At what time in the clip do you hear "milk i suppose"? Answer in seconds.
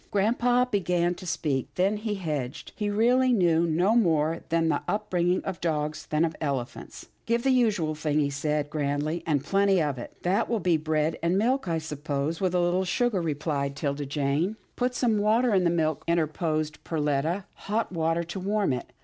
11.37-12.41